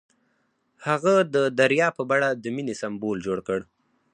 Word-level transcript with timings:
هغه 0.87 1.13
د 1.33 1.35
دریا 1.59 1.87
په 1.97 2.01
بڼه 2.09 2.29
د 2.33 2.45
مینې 2.55 2.75
سمبول 2.81 3.17
جوړ 3.25 3.37
کړ. 3.47 3.59